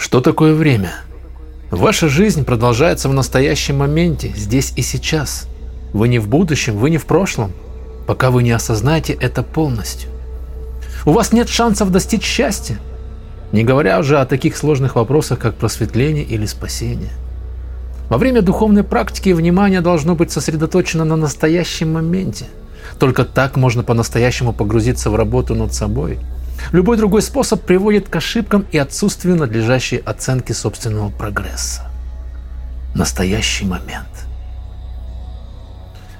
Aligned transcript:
Что 0.00 0.22
такое 0.22 0.54
время? 0.54 0.94
Ваша 1.70 2.08
жизнь 2.08 2.46
продолжается 2.46 3.10
в 3.10 3.12
настоящем 3.12 3.76
моменте, 3.76 4.32
здесь 4.34 4.72
и 4.74 4.80
сейчас. 4.80 5.46
Вы 5.92 6.08
не 6.08 6.18
в 6.18 6.26
будущем, 6.26 6.78
вы 6.78 6.88
не 6.88 6.96
в 6.96 7.04
прошлом, 7.04 7.52
пока 8.06 8.30
вы 8.30 8.42
не 8.42 8.50
осознаете 8.50 9.12
это 9.12 9.42
полностью. 9.42 10.08
У 11.04 11.12
вас 11.12 11.34
нет 11.34 11.50
шансов 11.50 11.92
достичь 11.92 12.22
счастья, 12.22 12.78
не 13.52 13.62
говоря 13.62 13.98
уже 14.00 14.18
о 14.18 14.24
таких 14.24 14.56
сложных 14.56 14.96
вопросах, 14.96 15.38
как 15.38 15.56
просветление 15.56 16.24
или 16.24 16.46
спасение. 16.46 17.12
Во 18.08 18.16
время 18.16 18.40
духовной 18.40 18.84
практики 18.84 19.28
внимание 19.28 19.82
должно 19.82 20.14
быть 20.14 20.32
сосредоточено 20.32 21.04
на 21.04 21.16
настоящем 21.16 21.92
моменте. 21.92 22.46
Только 22.98 23.26
так 23.26 23.56
можно 23.56 23.82
по-настоящему 23.82 24.54
погрузиться 24.54 25.10
в 25.10 25.14
работу 25.14 25.54
над 25.54 25.74
собой. 25.74 26.18
Любой 26.72 26.96
другой 26.96 27.22
способ 27.22 27.62
приводит 27.62 28.08
к 28.08 28.16
ошибкам 28.16 28.66
и 28.72 28.78
отсутствию 28.78 29.36
надлежащей 29.36 29.98
оценки 29.98 30.52
собственного 30.52 31.10
прогресса. 31.10 31.90
Настоящий 32.94 33.64
момент. 33.64 34.08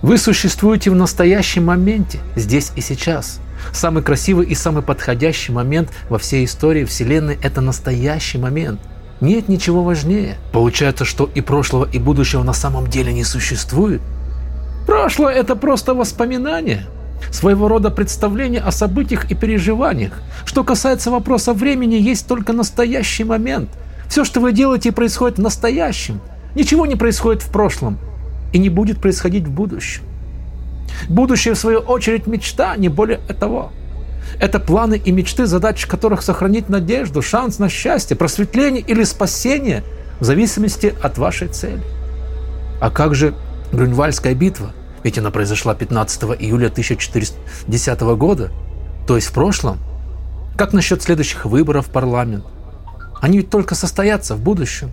Вы 0.03 0.17
существуете 0.19 0.91
в 0.91 0.95
настоящем 0.95 1.67
моменте, 1.67 2.21
здесь 2.37 2.73
и 2.77 2.81
сейчас– 2.81 3.41
Самый 3.73 4.03
красивый 4.03 4.47
и 4.47 4.55
самый 4.55 4.83
подходящий 4.83 5.53
момент 5.53 5.91
во 6.09 6.19
всей 6.19 6.45
истории 6.45 6.85
Вселенной– 6.85 7.39
это 7.43 7.61
настоящий 7.61 8.39
момент. 8.39 8.81
Нет 9.21 9.49
ничего 9.49 9.83
важнее. 9.83 10.37
Получается, 10.53 11.05
что 11.05 11.31
и 11.35 11.41
прошлого, 11.41 11.89
и 11.91 11.99
будущего 11.99 12.43
на 12.43 12.53
самом 12.53 12.87
деле 12.89 13.13
не 13.13 13.25
существует? 13.25 14.01
Прошлое– 14.87 15.35
это 15.35 15.57
просто 15.57 15.95
воспоминание, 15.95 16.87
своего 17.31 17.69
рода 17.69 17.91
представление 17.91 18.61
о 18.61 18.73
событиях 18.73 19.31
и 19.31 19.35
переживаниях. 19.35 20.13
Что 20.45 20.65
касается 20.65 21.11
вопроса 21.11 21.53
времени, 21.53 21.95
есть 21.95 22.27
только 22.27 22.53
настоящий 22.53 23.25
момент. 23.25 23.71
Все, 24.09 24.25
что 24.25 24.41
вы 24.41 24.53
делаете, 24.53 24.93
происходит 24.93 25.39
в 25.39 25.43
настоящем. 25.43 26.21
Ничего 26.55 26.87
не 26.87 26.97
происходит 26.97 27.43
в 27.43 27.51
прошлом 27.51 27.99
и 28.53 28.59
не 28.59 28.69
будет 28.69 29.01
происходить 29.01 29.45
в 29.45 29.51
будущем. 29.51 30.03
Будущее, 31.09 31.55
в 31.55 31.59
свою 31.59 31.79
очередь, 31.79 32.27
мечта, 32.27 32.77
не 32.77 32.89
более 32.89 33.19
того. 33.19 33.73
Это 34.39 34.59
планы 34.59 35.01
и 35.03 35.13
мечты, 35.13 35.47
задача 35.47 35.89
которых 35.89 36.23
сохранить 36.23 36.69
надежду, 36.69 37.23
шанс 37.23 37.59
на 37.59 37.69
счастье, 37.69 38.17
просветление 38.17 38.83
или 38.83 39.05
спасение 39.05 39.83
в 40.19 40.25
зависимости 40.25 40.95
от 41.03 41.19
вашей 41.19 41.49
цели. 41.49 41.83
А 42.81 42.91
как 42.91 43.15
же 43.15 43.35
Грюнвальская 43.73 44.35
битва? 44.35 44.73
Ведь 45.03 45.19
она 45.19 45.31
произошла 45.31 45.75
15 45.75 46.23
июля 46.41 46.67
1410 46.67 48.01
года, 48.01 48.51
то 49.07 49.17
есть 49.17 49.29
в 49.29 49.33
прошлом. 49.33 49.79
Как 50.57 50.73
насчет 50.73 51.03
следующих 51.03 51.47
выборов 51.47 51.87
в 51.87 51.91
парламент? 51.91 52.45
Они 53.21 53.39
ведь 53.39 53.51
только 53.51 53.75
состоятся 53.75 54.35
в 54.35 54.41
будущем. 54.41 54.93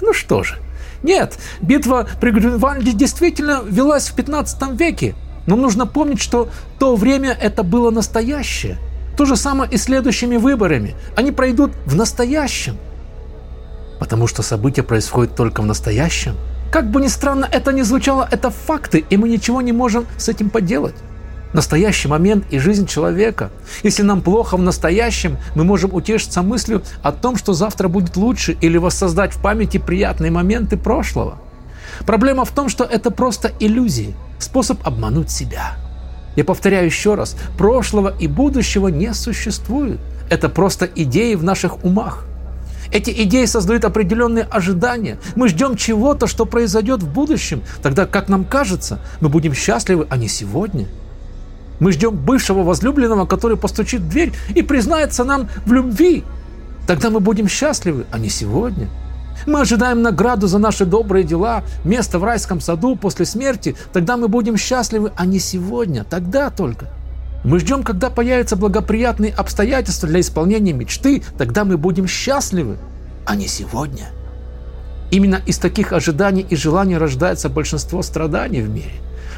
Ну 0.00 0.12
что 0.12 0.42
же, 0.42 0.58
нет, 1.02 1.38
битва 1.60 2.08
при 2.20 2.30
Грюнвальде 2.30 2.92
действительно 2.92 3.62
велась 3.64 4.08
в 4.08 4.14
15 4.14 4.80
веке, 4.80 5.14
но 5.46 5.54
нужно 5.54 5.86
помнить, 5.86 6.20
что 6.20 6.48
то 6.78 6.96
время 6.96 7.36
это 7.38 7.62
было 7.62 7.90
настоящее. 7.90 8.78
То 9.16 9.26
же 9.26 9.36
самое 9.36 9.70
и 9.70 9.76
следующими 9.76 10.36
выборами. 10.36 10.96
Они 11.14 11.30
пройдут 11.30 11.72
в 11.86 11.94
настоящем. 11.94 12.78
Потому 14.00 14.26
что 14.26 14.42
события 14.42 14.82
происходят 14.82 15.36
только 15.36 15.60
в 15.62 15.66
настоящем. 15.66 16.36
Как 16.74 16.90
бы 16.90 17.00
ни 17.00 17.06
странно 17.06 17.48
это 17.52 17.72
ни 17.72 17.82
звучало, 17.82 18.28
это 18.28 18.50
факты, 18.50 19.04
и 19.08 19.16
мы 19.16 19.28
ничего 19.28 19.62
не 19.62 19.70
можем 19.70 20.06
с 20.16 20.28
этим 20.28 20.50
поделать. 20.50 20.96
Настоящий 21.52 22.08
момент 22.08 22.46
и 22.50 22.58
жизнь 22.58 22.88
человека. 22.88 23.52
Если 23.84 24.02
нам 24.02 24.22
плохо 24.22 24.56
в 24.56 24.60
настоящем, 24.60 25.38
мы 25.54 25.62
можем 25.62 25.94
утешиться 25.94 26.42
мыслью 26.42 26.82
о 27.00 27.12
том, 27.12 27.36
что 27.36 27.52
завтра 27.52 27.86
будет 27.86 28.16
лучше 28.16 28.56
или 28.60 28.76
воссоздать 28.76 29.34
в 29.34 29.40
памяти 29.40 29.78
приятные 29.78 30.32
моменты 30.32 30.76
прошлого. 30.76 31.38
Проблема 32.06 32.44
в 32.44 32.50
том, 32.50 32.68
что 32.68 32.82
это 32.82 33.12
просто 33.12 33.52
иллюзии– 33.60 34.12
способ 34.40 34.84
обмануть 34.84 35.30
себя. 35.30 35.76
Я 36.34 36.42
повторяю 36.42 36.86
еще 36.86 37.14
раз, 37.14 37.36
прошлого 37.56 38.12
и 38.18 38.26
будущего 38.26 38.88
не 38.88 39.14
существует. 39.14 40.00
Это 40.28 40.48
просто 40.48 40.86
идеи 40.86 41.36
в 41.36 41.44
наших 41.44 41.84
умах. 41.84 42.24
Эти 42.94 43.10
идеи 43.24 43.44
создают 43.46 43.84
определенные 43.84 44.44
ожидания. 44.44 45.18
Мы 45.34 45.48
ждем 45.48 45.74
чего-то, 45.76 46.28
что 46.28 46.46
произойдет 46.46 47.02
в 47.02 47.12
будущем. 47.12 47.60
Тогда, 47.82 48.06
как 48.06 48.28
нам 48.28 48.44
кажется, 48.44 49.00
мы 49.20 49.28
будем 49.28 49.52
счастливы, 49.52 50.06
а 50.10 50.16
не 50.16 50.28
сегодня. 50.28 50.86
Мы 51.80 51.90
ждем 51.90 52.14
бывшего 52.14 52.62
возлюбленного, 52.62 53.26
который 53.26 53.56
постучит 53.56 54.00
в 54.00 54.08
дверь 54.08 54.32
и 54.54 54.62
признается 54.62 55.24
нам 55.24 55.48
в 55.66 55.72
любви. 55.72 56.22
Тогда 56.86 57.10
мы 57.10 57.18
будем 57.18 57.48
счастливы, 57.48 58.06
а 58.12 58.18
не 58.20 58.28
сегодня. 58.28 58.88
Мы 59.44 59.62
ожидаем 59.62 60.00
награду 60.00 60.46
за 60.46 60.60
наши 60.60 60.86
добрые 60.86 61.24
дела, 61.24 61.64
место 61.82 62.20
в 62.20 62.24
райском 62.24 62.60
саду 62.60 62.94
после 62.94 63.26
смерти. 63.26 63.74
Тогда 63.92 64.16
мы 64.16 64.28
будем 64.28 64.56
счастливы, 64.56 65.10
а 65.16 65.26
не 65.26 65.40
сегодня, 65.40 66.04
тогда 66.04 66.48
только. 66.48 66.86
Мы 67.44 67.60
ждем, 67.60 67.82
когда 67.82 68.08
появятся 68.08 68.56
благоприятные 68.56 69.30
обстоятельства 69.30 70.08
для 70.08 70.20
исполнения 70.20 70.72
мечты, 70.72 71.22
тогда 71.36 71.66
мы 71.66 71.76
будем 71.76 72.08
счастливы, 72.08 72.78
а 73.26 73.36
не 73.36 73.48
сегодня. 73.48 74.06
Именно 75.10 75.42
из 75.46 75.58
таких 75.58 75.92
ожиданий 75.92 76.46
и 76.48 76.56
желаний 76.56 76.96
рождается 76.96 77.50
большинство 77.50 78.02
страданий 78.02 78.62
в 78.62 78.70
мире. 78.70 78.92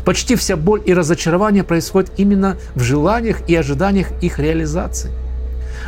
Почти 0.04 0.36
вся 0.36 0.56
боль 0.56 0.82
и 0.86 0.94
разочарование 0.94 1.64
происходят 1.64 2.12
именно 2.16 2.56
в 2.76 2.82
желаниях 2.82 3.48
и 3.48 3.56
ожиданиях 3.56 4.12
их 4.22 4.38
реализации. 4.38 5.10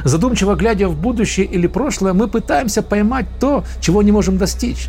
Задумчиво 0.04 0.56
глядя 0.56 0.88
в 0.88 1.00
будущее 1.00 1.46
или 1.46 1.68
прошлое, 1.68 2.14
мы 2.14 2.26
пытаемся 2.26 2.82
поймать 2.82 3.26
то, 3.38 3.64
чего 3.80 4.02
не 4.02 4.10
можем 4.10 4.38
достичь. 4.38 4.88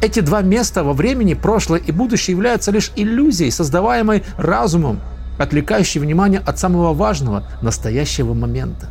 Эти 0.00 0.20
два 0.20 0.40
места 0.40 0.82
во 0.82 0.94
времени, 0.94 1.34
прошлое 1.34 1.80
и 1.80 1.92
будущее, 1.92 2.34
являются 2.34 2.70
лишь 2.70 2.90
иллюзией, 2.96 3.50
создаваемой 3.50 4.22
разумом, 4.38 5.00
отвлекающей 5.38 6.00
внимание 6.00 6.40
от 6.40 6.58
самого 6.58 6.94
важного, 6.94 7.46
настоящего 7.62 8.34
момента. 8.34 8.88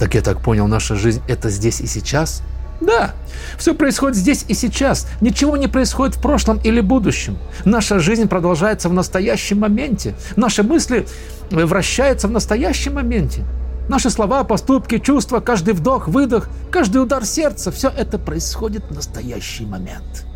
Так 0.00 0.14
я 0.14 0.22
так 0.22 0.40
понял, 0.40 0.66
наша 0.66 0.96
жизнь– 0.96 1.22
это 1.28 1.50
здесь 1.50 1.80
и 1.80 1.86
сейчас? 1.86 2.42
Да, 2.80 3.12
все 3.56 3.74
происходит 3.74 4.16
здесь 4.16 4.44
и 4.48 4.54
сейчас. 4.54 5.06
Ничего 5.20 5.56
не 5.56 5.68
происходит 5.68 6.16
в 6.16 6.20
прошлом 6.20 6.58
или 6.58 6.80
будущем. 6.80 7.38
Наша 7.64 8.00
жизнь 8.00 8.28
продолжается 8.28 8.88
в 8.88 8.92
настоящем 8.92 9.60
моменте. 9.60 10.14
Наши 10.36 10.62
мысли 10.62 11.06
вращаются 11.50 12.28
в 12.28 12.32
настоящем 12.32 12.94
моменте. 12.94 13.44
Наши 13.88 14.10
слова, 14.10 14.44
поступки, 14.44 14.98
чувства, 14.98 15.40
каждый 15.40 15.74
вдох, 15.74 16.08
выдох, 16.08 16.48
каждый 16.70 17.02
удар 17.02 17.24
сердца– 17.24 17.70
все 17.72 17.88
это 17.88 18.18
происходит 18.18 18.84
в 18.90 18.94
настоящий 18.94 19.66
момент. 19.66 20.26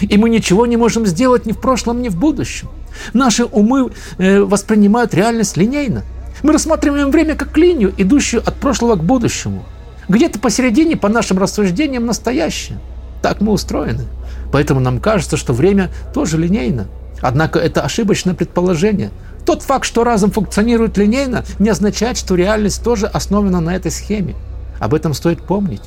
И 0.00 0.18
мы 0.18 0.28
ничего 0.28 0.66
не 0.66 0.76
можем 0.76 1.06
сделать 1.06 1.46
ни 1.46 1.52
в 1.52 1.60
прошлом, 1.60 2.02
ни 2.02 2.08
в 2.08 2.16
будущем. 2.16 2.68
Наши 3.12 3.44
умы 3.44 3.90
э, 4.18 4.40
воспринимают 4.40 5.14
реальность 5.14 5.56
линейно. 5.56 6.04
Мы 6.42 6.52
рассматриваем 6.52 7.10
время 7.10 7.34
как 7.34 7.56
линию, 7.56 7.92
идущую 7.96 8.42
от 8.46 8.54
прошлого 8.54 8.96
к 8.96 9.04
будущему. 9.04 9.64
Где-то 10.08 10.38
посередине, 10.38 10.96
по 10.96 11.08
нашим 11.08 11.38
рассуждениям, 11.38 12.06
настоящее. 12.06 12.78
Так 13.22 13.40
мы 13.40 13.52
устроены. 13.52 14.04
Поэтому 14.52 14.80
нам 14.80 15.00
кажется, 15.00 15.36
что 15.36 15.52
время 15.52 15.90
тоже 16.14 16.38
линейно. 16.38 16.86
Однако 17.20 17.58
это 17.58 17.82
ошибочное 17.82 18.34
предположение– 18.34 19.10
тот 19.48 19.62
факт, 19.62 19.86
что 19.86 20.04
разум 20.04 20.30
функционирует 20.30 20.98
линейно, 20.98 21.42
не 21.58 21.70
означает, 21.70 22.18
что 22.18 22.34
реальность 22.34 22.84
тоже 22.84 23.06
основана 23.06 23.62
на 23.62 23.74
этой 23.74 23.90
схеме. 23.90 24.36
Об 24.78 24.92
этом 24.92 25.14
стоит 25.14 25.40
помнить. 25.40 25.80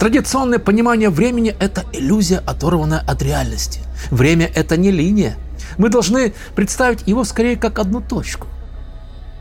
Традиционное 0.00 0.58
понимание 0.58 1.10
времени– 1.10 1.54
это 1.60 1.84
иллюзия, 1.92 2.38
оторванная 2.38 3.04
от 3.06 3.22
реальности. 3.22 3.82
Время– 4.10 4.50
это 4.56 4.76
не 4.76 4.90
линия. 4.90 5.36
Мы 5.78 5.88
должны 5.88 6.34
представить 6.54 7.06
его 7.06 7.24
скорее 7.24 7.56
как 7.56 7.78
одну 7.78 8.00
точку. 8.00 8.46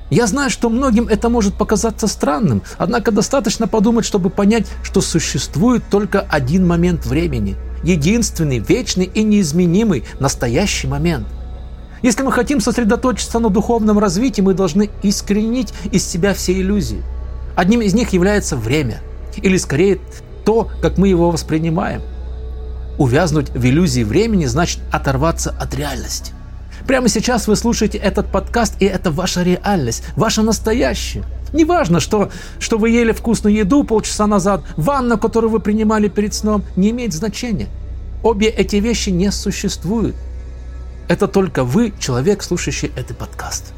Я 0.09 0.27
знаю, 0.27 0.49
что 0.49 0.69
многим 0.69 1.07
это 1.07 1.29
может 1.29 1.55
показаться 1.55 2.07
странным, 2.07 2.61
однако 2.77 3.11
достаточно 3.11 3.67
подумать, 3.67 4.05
чтобы 4.05 4.29
понять, 4.29 4.67
что 4.83 5.01
существует 5.01 5.83
только 5.89 6.21
один 6.21 6.67
момент 6.67 7.05
времени. 7.05 7.55
Единственный, 7.83 8.59
вечный 8.59 9.05
и 9.05 9.23
неизменимый, 9.23 10.03
настоящий 10.19 10.87
момент– 10.87 11.27
если 12.03 12.21
мы 12.21 12.33
хотим 12.33 12.59
сосредоточиться 12.59 13.39
на 13.39 13.49
духовном 13.49 13.97
развитии, 13.97 14.41
мы 14.41 14.53
должны 14.53 14.89
искоренить 15.03 15.73
из 15.89 16.05
себя 16.05 16.33
все 16.33 16.51
иллюзии. 16.51 17.01
Одним 17.55 17.81
из 17.81 17.93
них 17.93 18.11
является 18.11 18.57
время, 18.57 19.01
или 19.37 19.55
скорее 19.55 19.99
то, 20.43 20.67
как 20.81 20.97
мы 20.97 21.07
его 21.07 21.31
воспринимаем. 21.31 22.01
Увязнуть 22.97 23.49
в 23.49 23.65
иллюзии 23.65 24.03
времени 24.03 24.45
значит 24.45 24.79
оторваться 24.91 25.55
от 25.59 25.73
реальности. 25.73 26.33
Прямо 26.87 27.07
сейчас 27.07 27.47
вы 27.47 27.55
слушаете 27.55 27.97
этот 27.97 28.27
подкаст, 28.31 28.75
и 28.79 28.85
это 28.85 29.11
ваша 29.11 29.41
реальность, 29.41 30.03
ваша 30.15 30.41
настоящая. 30.41 31.23
Неважно, 31.53 31.99
что, 31.99 32.31
что 32.59 32.77
вы 32.77 32.89
ели 32.89 33.11
вкусную 33.11 33.55
еду 33.55 33.83
полчаса 33.83 34.27
назад, 34.27 34.63
ванну, 34.75 35.17
которую 35.17 35.51
вы 35.51 35.59
принимали 35.59 36.07
перед 36.07 36.33
сном, 36.33 36.63
не 36.75 36.89
имеет 36.89 37.13
значения. 37.13 37.67
Обе 38.23 38.47
эти 38.47 38.77
вещи 38.77 39.09
не 39.11 39.31
существуют. 39.31 40.15
Это 41.07 41.27
только 41.27 41.63
вы, 41.63 41.93
человек, 41.99 42.43
слушающий 42.43 42.91
этот 42.95 43.17
подкаст. 43.17 43.73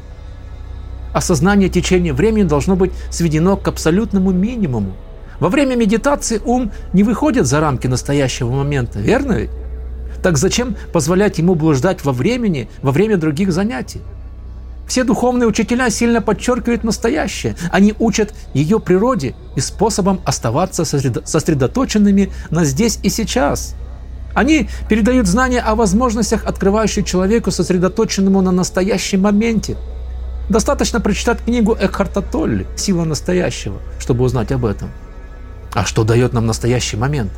Осознание 1.12 1.68
течения 1.68 2.12
времени 2.12 2.44
должно 2.44 2.76
быть 2.76 2.92
сведено 3.10 3.56
к 3.56 3.68
абсолютному 3.68 4.32
минимуму. 4.32 4.96
Во 5.40 5.48
время 5.48 5.76
медитации 5.76 6.40
ум 6.44 6.72
не 6.92 7.02
выходит 7.02 7.46
за 7.46 7.60
рамки 7.60 7.86
настоящего 7.86 8.50
момента, 8.50 8.98
верно 8.98 9.32
ведь? 9.32 9.50
Так 10.22 10.38
зачем 10.38 10.76
позволять 10.92 11.38
ему 11.38 11.54
блуждать 11.54 12.04
во 12.04 12.12
времени, 12.12 12.68
во 12.82 12.90
время 12.90 13.16
других 13.16 13.52
занятий? 13.52 14.00
Все 14.88 15.04
духовные 15.04 15.48
учителя 15.48 15.90
сильно 15.90 16.22
подчеркивают 16.22 16.84
настоящее. 16.84 17.56
Они 17.72 17.94
учат 17.98 18.32
ее 18.54 18.78
природе 18.78 19.34
и 19.56 19.60
способам 19.60 20.20
оставаться 20.24 20.84
сосредоточенными 20.84 22.30
на 22.50 22.64
здесь 22.64 23.00
и 23.02 23.08
сейчас. 23.08 23.74
Они 24.32 24.68
передают 24.88 25.26
знания 25.26 25.60
о 25.60 25.74
возможностях, 25.74 26.44
открывающих 26.44 27.04
человеку 27.04 27.50
сосредоточенному 27.50 28.42
на 28.42 28.52
настоящем 28.52 29.22
моменте. 29.22 29.76
Достаточно 30.48 31.00
прочитать 31.00 31.42
книгу 31.44 31.76
Экхарта 31.78 32.22
Толли 32.22 32.66
«Сила 32.76 33.04
настоящего», 33.04 33.78
чтобы 33.98 34.24
узнать 34.24 34.52
об 34.52 34.64
этом. 34.64 34.90
А 35.74 35.84
что 35.84 36.04
дает 36.04 36.32
нам 36.32 36.46
настоящий 36.46 36.96
момент? 36.96 37.32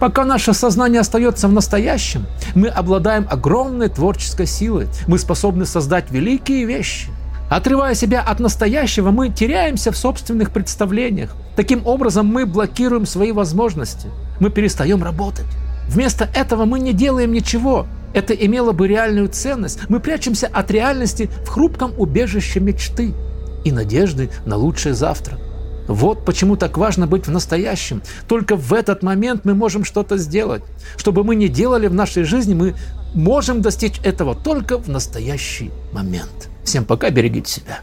Пока 0.00 0.24
наше 0.24 0.54
сознание 0.54 1.00
остается 1.00 1.46
в 1.46 1.52
настоящем, 1.52 2.26
мы 2.54 2.68
обладаем 2.68 3.26
огромной 3.30 3.88
творческой 3.88 4.46
силой. 4.46 4.88
Мы 5.06 5.18
способны 5.18 5.66
создать 5.66 6.10
великие 6.10 6.64
вещи. 6.64 7.08
Отрывая 7.50 7.94
себя 7.94 8.22
от 8.22 8.40
настоящего, 8.40 9.10
мы 9.10 9.28
теряемся 9.28 9.92
в 9.92 9.96
собственных 9.96 10.52
представлениях. 10.52 11.34
Таким 11.56 11.86
образом, 11.86 12.26
мы 12.26 12.46
блокируем 12.46 13.04
свои 13.04 13.32
возможности. 13.32 14.08
Мы 14.38 14.50
перестаем 14.50 15.02
работать. 15.02 15.46
Вместо 15.88 16.30
этого 16.34 16.64
мы 16.64 16.78
не 16.78 16.92
делаем 16.92 17.32
ничего. 17.32 17.86
Это 18.14 18.32
имело 18.32 18.72
бы 18.72 18.88
реальную 18.88 19.28
ценность. 19.28 19.80
Мы 19.88 20.00
прячемся 20.00 20.46
от 20.46 20.70
реальности 20.70 21.28
в 21.44 21.48
хрупком 21.48 21.92
убежище 21.98 22.60
мечты 22.60 23.12
и 23.64 23.72
надежды 23.72 24.30
на 24.46 24.56
лучшее 24.56 24.94
завтра. 24.94 25.36
Вот 25.90 26.24
почему 26.24 26.56
так 26.56 26.78
важно 26.78 27.08
быть 27.08 27.26
в 27.26 27.32
настоящем. 27.32 28.00
Только 28.28 28.54
в 28.54 28.72
этот 28.72 29.02
момент 29.02 29.44
мы 29.44 29.54
можем 29.54 29.84
что-то 29.84 30.18
сделать. 30.18 30.62
Что 30.96 31.10
бы 31.10 31.24
мы 31.24 31.34
ни 31.34 31.48
делали 31.48 31.88
в 31.88 31.94
нашей 31.94 32.22
жизни, 32.22 32.54
мы 32.54 32.74
можем 33.12 33.60
достичь 33.60 33.98
этого 34.04 34.36
только 34.36 34.78
в 34.78 34.88
настоящий 34.88 35.72
момент. 35.92 36.48
Всем 36.62 36.84
пока, 36.84 37.10
берегите 37.10 37.50
себя. 37.50 37.80